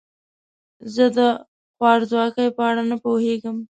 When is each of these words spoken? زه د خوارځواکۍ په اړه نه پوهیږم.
زه 0.93 1.05
د 1.17 1.19
خوارځواکۍ 1.75 2.47
په 2.57 2.61
اړه 2.69 2.83
نه 2.91 2.97
پوهیږم. 3.03 3.57